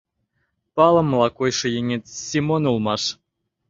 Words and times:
—Палымыла 0.75 1.29
койшо 1.37 1.67
еҥет 1.77 2.03
Семон 2.27 2.63
улмаш! 2.71 3.03